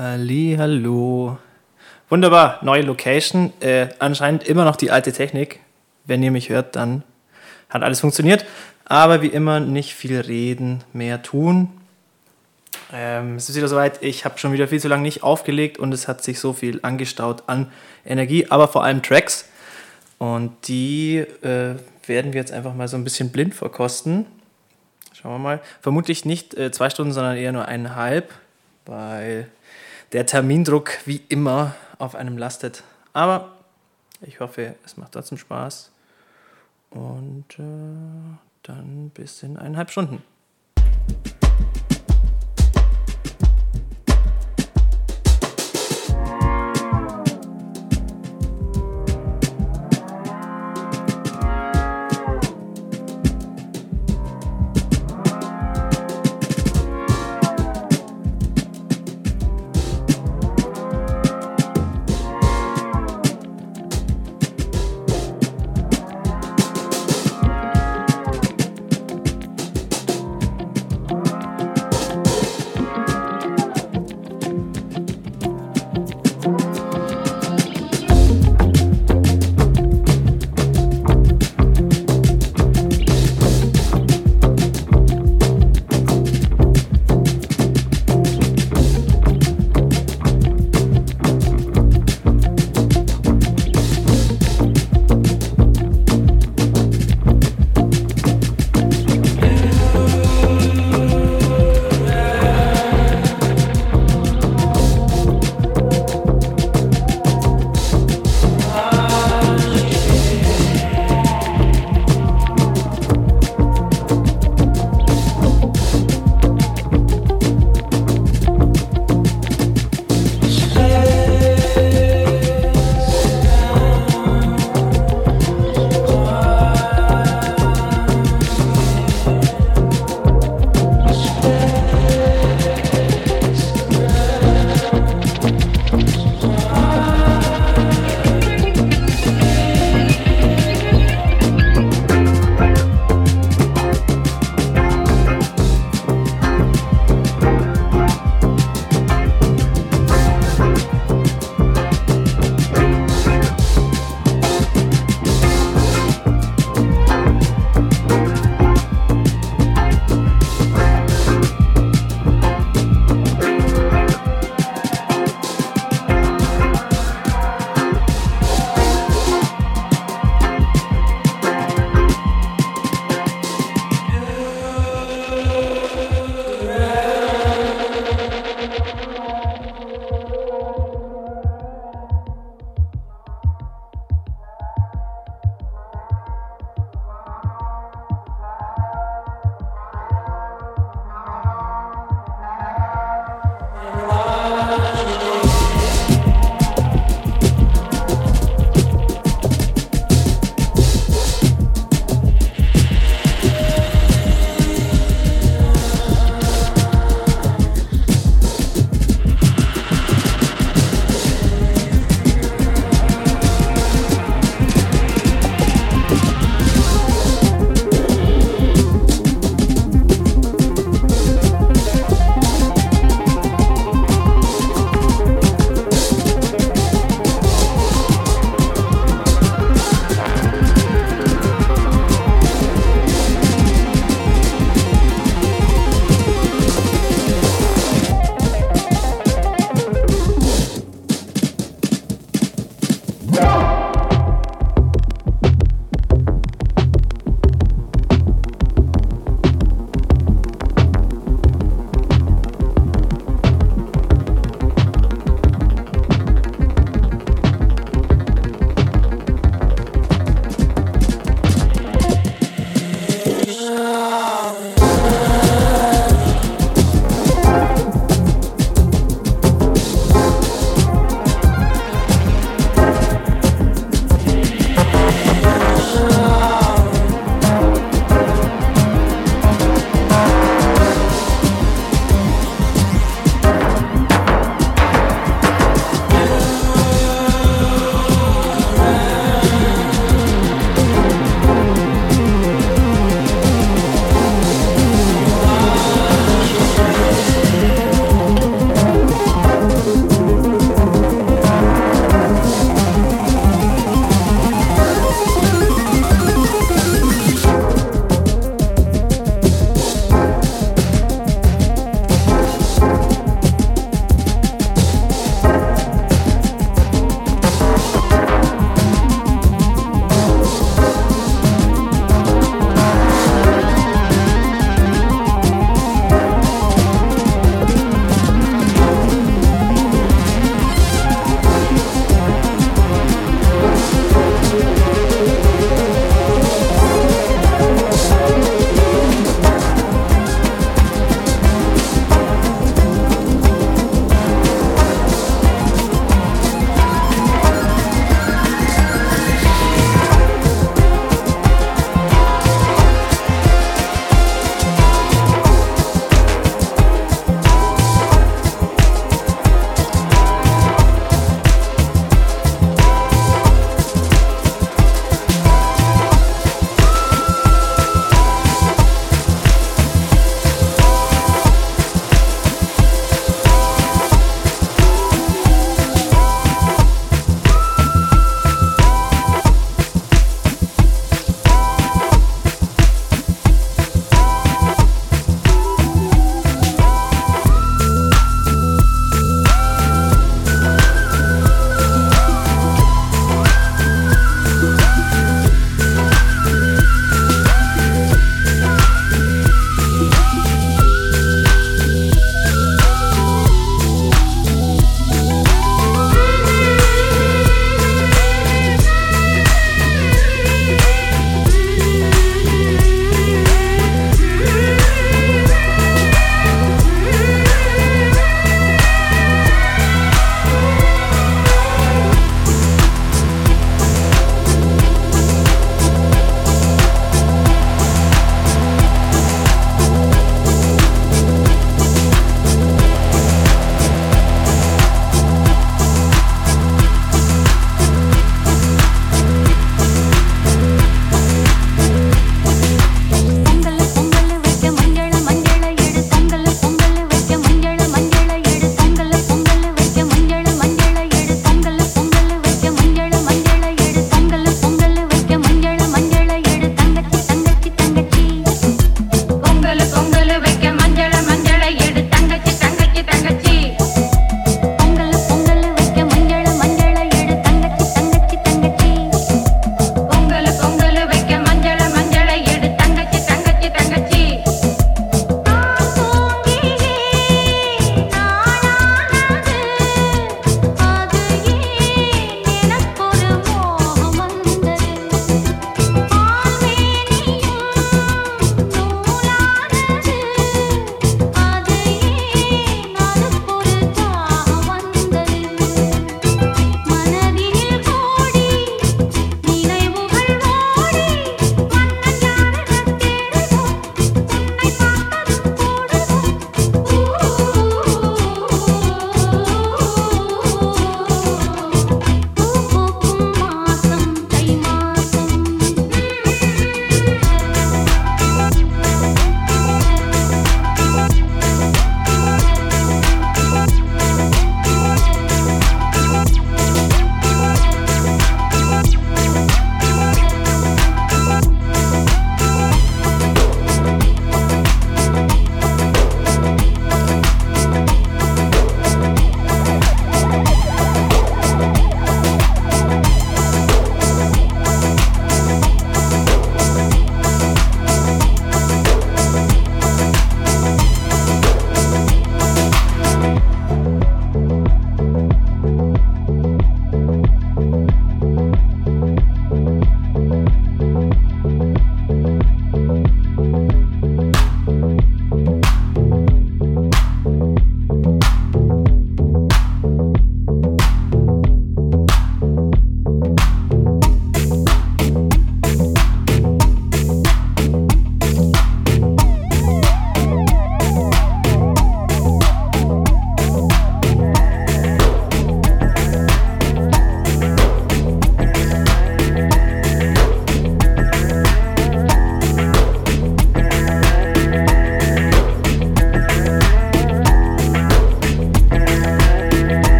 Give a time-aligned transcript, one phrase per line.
[0.00, 1.38] Halli, hallo.
[2.08, 3.52] Wunderbar, neue Location.
[3.58, 5.58] Äh, anscheinend immer noch die alte Technik.
[6.04, 7.02] Wenn ihr mich hört, dann
[7.68, 8.46] hat alles funktioniert.
[8.84, 11.70] Aber wie immer nicht viel reden, mehr tun.
[12.92, 15.92] Ähm, es ist wieder soweit, ich habe schon wieder viel zu lange nicht aufgelegt und
[15.92, 17.72] es hat sich so viel angestaut an
[18.06, 19.48] Energie, aber vor allem Tracks.
[20.18, 21.74] Und die äh,
[22.06, 24.26] werden wir jetzt einfach mal so ein bisschen blind verkosten.
[25.12, 25.60] Schauen wir mal.
[25.80, 28.32] Vermutlich nicht äh, zwei Stunden, sondern eher nur eineinhalb,
[28.86, 29.48] weil
[30.12, 32.82] der Termindruck wie immer auf einem lastet.
[33.12, 33.52] Aber
[34.20, 35.90] ich hoffe, es macht trotzdem Spaß.
[36.90, 40.22] Und äh, dann bis in eineinhalb Stunden.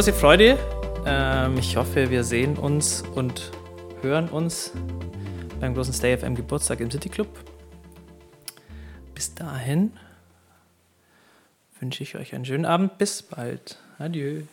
[0.00, 0.58] Große Freude.
[1.04, 3.50] Ähm, ich hoffe, wir sehen uns und
[4.00, 4.72] hören uns
[5.60, 7.28] beim großen Stay FM Geburtstag im City Club.
[9.14, 9.92] Bis dahin
[11.80, 12.96] wünsche ich euch einen schönen Abend.
[12.96, 13.76] Bis bald.
[13.98, 14.44] Adieu.